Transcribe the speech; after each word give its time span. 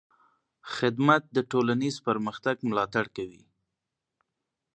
خدمت 0.75 1.23
د 1.35 1.37
ټولنیز 1.51 1.95
پرمختګ 2.07 2.55
ملاتړ 2.69 3.05
کوي. 3.15 3.43